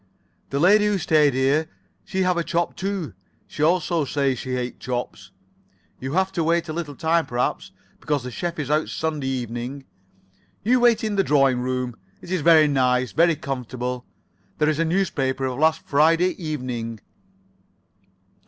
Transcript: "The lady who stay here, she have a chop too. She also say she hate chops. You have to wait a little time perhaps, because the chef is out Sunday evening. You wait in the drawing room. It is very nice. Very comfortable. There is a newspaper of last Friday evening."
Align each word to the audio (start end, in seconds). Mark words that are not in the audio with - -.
"The 0.49 0.57
lady 0.59 0.87
who 0.87 0.97
stay 0.97 1.29
here, 1.29 1.69
she 2.03 2.23
have 2.23 2.35
a 2.35 2.43
chop 2.43 2.75
too. 2.75 3.13
She 3.45 3.61
also 3.61 4.03
say 4.03 4.33
she 4.33 4.55
hate 4.55 4.79
chops. 4.79 5.29
You 5.99 6.13
have 6.13 6.31
to 6.31 6.43
wait 6.43 6.67
a 6.67 6.73
little 6.73 6.95
time 6.95 7.27
perhaps, 7.27 7.71
because 7.99 8.23
the 8.23 8.31
chef 8.31 8.57
is 8.57 8.71
out 8.71 8.89
Sunday 8.89 9.27
evening. 9.27 9.85
You 10.63 10.79
wait 10.79 11.03
in 11.03 11.17
the 11.17 11.23
drawing 11.23 11.59
room. 11.59 11.95
It 12.19 12.31
is 12.31 12.41
very 12.41 12.67
nice. 12.67 13.11
Very 13.11 13.35
comfortable. 13.35 14.07
There 14.57 14.69
is 14.69 14.79
a 14.79 14.85
newspaper 14.85 15.45
of 15.45 15.59
last 15.59 15.83
Friday 15.85 16.29
evening." 16.43 16.99